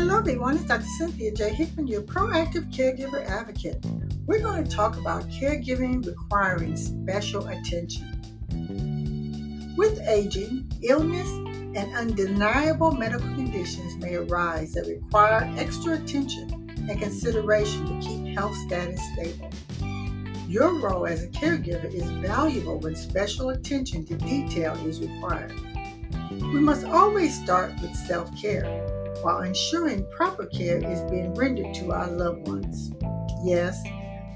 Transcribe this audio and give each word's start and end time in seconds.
Hello, 0.00 0.16
everyone. 0.16 0.54
It's 0.54 0.64
Dr. 0.64 0.86
Cynthia 0.96 1.32
J. 1.32 1.52
Hickman, 1.52 1.88
your 1.88 2.02
proactive 2.02 2.72
caregiver 2.72 3.28
advocate. 3.28 3.84
We're 4.26 4.38
going 4.38 4.62
to 4.62 4.70
talk 4.70 4.96
about 4.96 5.28
caregiving 5.28 6.06
requiring 6.06 6.76
special 6.76 7.48
attention. 7.48 8.14
With 9.76 9.98
aging, 10.06 10.70
illness, 10.82 11.28
and 11.76 11.96
undeniable 11.96 12.92
medical 12.92 13.26
conditions 13.34 13.96
may 13.96 14.14
arise 14.14 14.72
that 14.74 14.86
require 14.86 15.52
extra 15.58 15.94
attention 15.94 16.70
and 16.88 17.02
consideration 17.02 17.84
to 17.86 18.06
keep 18.06 18.36
health 18.36 18.54
status 18.68 19.00
stable. 19.14 19.50
Your 20.46 20.78
role 20.78 21.08
as 21.08 21.24
a 21.24 21.28
caregiver 21.28 21.92
is 21.92 22.08
valuable 22.24 22.78
when 22.78 22.94
special 22.94 23.48
attention 23.50 24.06
to 24.06 24.14
detail 24.14 24.74
is 24.86 25.00
required. 25.00 25.54
We 26.30 26.60
must 26.60 26.84
always 26.84 27.36
start 27.42 27.72
with 27.82 27.96
self 27.96 28.30
care 28.40 28.64
while 29.22 29.42
ensuring 29.42 30.06
proper 30.10 30.46
care 30.46 30.78
is 30.78 31.00
being 31.10 31.34
rendered 31.34 31.74
to 31.74 31.92
our 31.92 32.10
loved 32.10 32.48
ones. 32.48 32.92
Yes, 33.44 33.82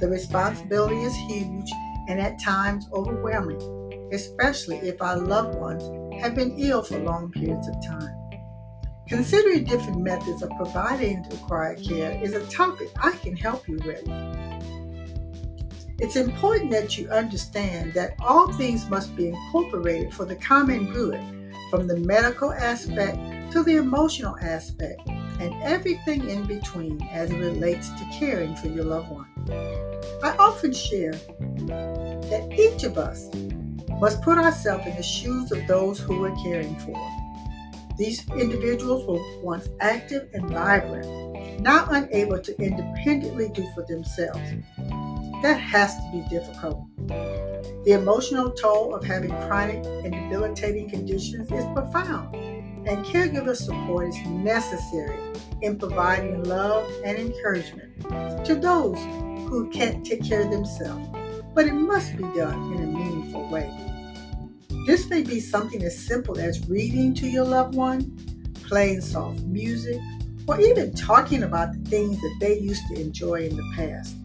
the 0.00 0.08
responsibility 0.08 1.02
is 1.02 1.14
huge 1.28 1.70
and 2.08 2.20
at 2.20 2.40
times 2.40 2.88
overwhelming, 2.92 4.10
especially 4.12 4.78
if 4.78 5.00
our 5.00 5.16
loved 5.16 5.58
ones 5.58 5.82
have 6.20 6.34
been 6.34 6.58
ill 6.58 6.82
for 6.82 6.98
long 6.98 7.30
periods 7.30 7.68
of 7.68 7.74
time. 7.84 8.18
Considering 9.08 9.64
different 9.64 10.00
methods 10.00 10.42
of 10.42 10.50
providing 10.56 11.22
required 11.30 11.82
care 11.86 12.18
is 12.22 12.34
a 12.34 12.46
topic 12.46 12.88
I 12.96 13.12
can 13.12 13.36
help 13.36 13.68
you 13.68 13.78
with. 13.84 14.02
It's 15.98 16.16
important 16.16 16.70
that 16.72 16.98
you 16.98 17.08
understand 17.10 17.94
that 17.94 18.14
all 18.18 18.52
things 18.54 18.88
must 18.88 19.14
be 19.14 19.28
incorporated 19.28 20.12
for 20.12 20.24
the 20.24 20.36
common 20.36 20.92
good, 20.92 21.20
from 21.70 21.86
the 21.86 21.98
medical 21.98 22.52
aspect 22.52 23.18
to 23.52 23.62
the 23.62 23.76
emotional 23.76 24.36
aspect, 24.40 25.00
and 25.06 25.54
everything 25.62 26.28
in 26.28 26.44
between 26.44 27.00
as 27.10 27.30
it 27.30 27.38
relates 27.38 27.88
to 27.90 28.04
caring 28.18 28.56
for 28.56 28.68
your 28.68 28.84
loved 28.84 29.10
one. 29.10 29.26
I 30.22 30.34
often 30.38 30.72
share 30.72 31.12
that 31.12 32.48
each 32.52 32.84
of 32.84 32.96
us 32.96 33.28
must 34.00 34.22
put 34.22 34.38
ourselves 34.38 34.86
in 34.86 34.96
the 34.96 35.02
shoes 35.02 35.52
of 35.52 35.66
those 35.66 35.98
who 35.98 36.18
we're 36.20 36.36
caring 36.42 36.74
for. 36.76 36.98
These 37.98 38.26
individuals 38.30 39.06
were 39.06 39.42
once 39.42 39.68
active 39.80 40.28
and 40.32 40.48
vibrant, 40.48 41.60
now 41.60 41.86
unable 41.90 42.38
to 42.38 42.56
independently 42.62 43.50
do 43.50 43.68
for 43.74 43.84
themselves. 43.84 44.40
That 45.42 45.60
has 45.60 45.96
to 45.96 46.10
be 46.10 46.24
difficult. 46.30 46.86
The 47.84 47.92
emotional 47.92 48.50
toll 48.50 48.94
of 48.94 49.04
having 49.04 49.30
chronic 49.46 49.84
and 49.84 50.12
debilitating 50.12 50.88
conditions 50.88 51.50
is 51.52 51.64
profound, 51.74 52.34
and 52.86 53.04
caregiver 53.04 53.54
support 53.54 54.08
is 54.08 54.26
necessary 54.26 55.18
in 55.60 55.78
providing 55.78 56.42
love 56.44 56.90
and 57.04 57.18
encouragement 57.18 58.00
to 58.44 58.54
those 58.54 58.98
who 59.48 59.68
can't 59.70 60.04
take 60.04 60.24
care 60.24 60.42
of 60.42 60.50
themselves, 60.50 61.08
but 61.54 61.66
it 61.66 61.74
must 61.74 62.16
be 62.16 62.24
done 62.34 62.72
in 62.74 62.82
a 62.82 62.86
meaningful 62.86 63.48
way. 63.48 63.70
This 64.86 65.08
may 65.08 65.22
be 65.22 65.38
something 65.38 65.82
as 65.84 65.96
simple 65.96 66.38
as 66.38 66.68
reading 66.68 67.14
to 67.14 67.28
your 67.28 67.44
loved 67.44 67.76
one, 67.76 68.16
playing 68.64 69.00
soft 69.00 69.40
music, 69.42 70.00
or 70.48 70.60
even 70.60 70.92
talking 70.94 71.44
about 71.44 71.72
the 71.72 71.90
things 71.90 72.20
that 72.20 72.36
they 72.40 72.58
used 72.58 72.82
to 72.88 73.00
enjoy 73.00 73.46
in 73.46 73.56
the 73.56 73.72
past. 73.76 74.16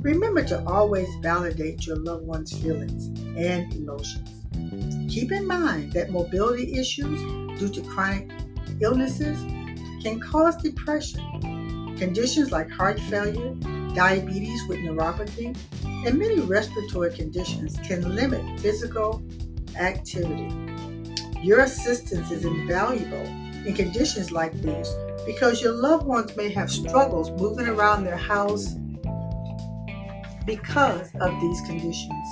Remember 0.00 0.42
to 0.44 0.64
always 0.66 1.08
validate 1.20 1.86
your 1.86 1.96
loved 1.96 2.26
one's 2.26 2.56
feelings 2.62 3.06
and 3.36 3.72
emotions. 3.74 4.41
Keep 5.12 5.30
in 5.32 5.46
mind 5.46 5.92
that 5.92 6.08
mobility 6.08 6.72
issues 6.80 7.20
due 7.60 7.68
to 7.68 7.82
chronic 7.82 8.30
illnesses 8.80 9.38
can 10.02 10.18
cause 10.18 10.56
depression. 10.56 11.96
Conditions 11.98 12.50
like 12.50 12.70
heart 12.70 12.98
failure, 12.98 13.50
diabetes 13.94 14.66
with 14.68 14.78
neuropathy, 14.78 15.54
and 15.84 16.18
many 16.18 16.40
respiratory 16.40 17.12
conditions 17.12 17.76
can 17.86 18.16
limit 18.16 18.58
physical 18.60 19.22
activity. 19.78 20.48
Your 21.42 21.60
assistance 21.60 22.30
is 22.30 22.46
invaluable 22.46 23.26
in 23.66 23.74
conditions 23.74 24.32
like 24.32 24.54
these 24.62 24.88
because 25.26 25.60
your 25.60 25.72
loved 25.72 26.06
ones 26.06 26.34
may 26.38 26.48
have 26.48 26.70
struggles 26.70 27.30
moving 27.32 27.66
around 27.66 28.04
their 28.04 28.16
house 28.16 28.76
because 30.46 31.14
of 31.20 31.38
these 31.38 31.60
conditions. 31.66 32.26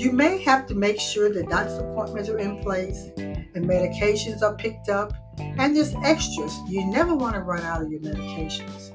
You 0.00 0.12
may 0.12 0.42
have 0.44 0.66
to 0.68 0.74
make 0.74 0.98
sure 0.98 1.30
that 1.30 1.50
doctor's 1.50 1.76
appointments 1.76 2.30
are 2.30 2.38
in 2.38 2.62
place 2.62 3.10
and 3.18 3.66
medications 3.66 4.40
are 4.40 4.54
picked 4.54 4.88
up, 4.88 5.12
and 5.38 5.76
there's 5.76 5.94
extras. 6.02 6.58
You 6.66 6.86
never 6.86 7.14
want 7.14 7.34
to 7.34 7.42
run 7.42 7.60
out 7.64 7.82
of 7.82 7.90
your 7.92 8.00
medications. 8.00 8.92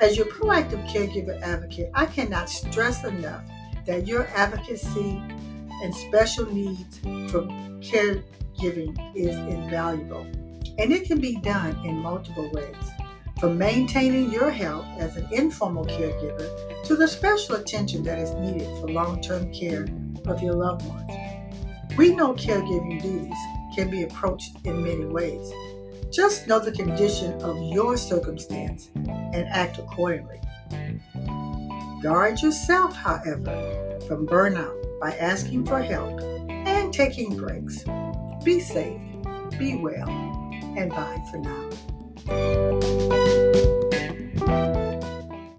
As 0.00 0.16
your 0.16 0.26
proactive 0.26 0.84
caregiver 0.88 1.40
advocate, 1.42 1.92
I 1.94 2.06
cannot 2.06 2.50
stress 2.50 3.04
enough 3.04 3.44
that 3.86 4.08
your 4.08 4.26
advocacy 4.34 5.22
and 5.80 5.94
special 5.94 6.52
needs 6.52 6.98
for 7.30 7.42
caregiving 7.78 8.98
is 9.14 9.36
invaluable, 9.36 10.22
and 10.76 10.92
it 10.92 11.04
can 11.04 11.20
be 11.20 11.36
done 11.36 11.78
in 11.86 11.94
multiple 11.94 12.50
ways 12.52 12.74
from 13.38 13.56
maintaining 13.56 14.32
your 14.32 14.50
health 14.50 14.84
as 14.98 15.16
an 15.16 15.26
informal 15.30 15.86
caregiver 15.86 16.84
to 16.84 16.96
the 16.96 17.06
special 17.08 17.54
attention 17.54 18.02
that 18.02 18.18
is 18.18 18.34
needed 18.34 18.66
for 18.80 18.88
long 18.88 19.22
term 19.22 19.50
care 19.54 19.86
of 20.26 20.42
your 20.42 20.54
loved 20.54 20.86
ones. 20.86 21.12
We 21.96 22.14
know 22.14 22.34
caregiving 22.34 23.02
duties 23.02 23.36
can 23.74 23.90
be 23.90 24.02
approached 24.02 24.56
in 24.64 24.82
many 24.82 25.04
ways. 25.04 25.52
Just 26.10 26.48
know 26.48 26.58
the 26.58 26.72
condition 26.72 27.40
of 27.42 27.56
your 27.72 27.96
circumstance 27.96 28.90
and 28.94 29.46
act 29.48 29.78
accordingly. 29.78 30.40
Guard 32.02 32.40
yourself, 32.40 32.96
however, 32.96 33.98
from 34.08 34.26
burnout 34.26 35.00
by 35.00 35.12
asking 35.16 35.66
for 35.66 35.80
help 35.80 36.20
and 36.48 36.92
taking 36.92 37.36
breaks. 37.36 37.84
Be 38.42 38.58
safe, 38.60 39.00
be 39.58 39.76
well, 39.76 40.08
and 40.76 40.90
bye 40.90 41.22
for 41.30 41.38
now. 41.38 41.70